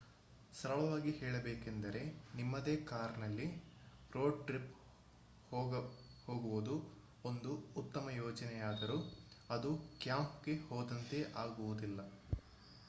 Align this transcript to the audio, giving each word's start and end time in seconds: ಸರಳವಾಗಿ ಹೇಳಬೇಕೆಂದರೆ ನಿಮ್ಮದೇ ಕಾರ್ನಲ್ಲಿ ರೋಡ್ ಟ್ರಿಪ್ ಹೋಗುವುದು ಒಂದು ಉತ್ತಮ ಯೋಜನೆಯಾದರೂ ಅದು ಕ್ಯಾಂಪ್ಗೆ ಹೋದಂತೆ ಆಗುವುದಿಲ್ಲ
ಸರಳವಾಗಿ 0.53 1.11
ಹೇಳಬೇಕೆಂದರೆ 1.11 1.99
ನಿಮ್ಮದೇ 2.35 2.73
ಕಾರ್ನಲ್ಲಿ 2.85 3.45
ರೋಡ್ 4.15 4.39
ಟ್ರಿಪ್ 4.47 4.71
ಹೋಗುವುದು 6.27 6.75
ಒಂದು 7.25 7.51
ಉತ್ತಮ 7.77 8.09
ಯೋಜನೆಯಾದರೂ 8.15 8.97
ಅದು 9.49 9.71
ಕ್ಯಾಂಪ್ಗೆ 10.01 10.55
ಹೋದಂತೆ 10.69 11.19
ಆಗುವುದಿಲ್ಲ 11.35 11.99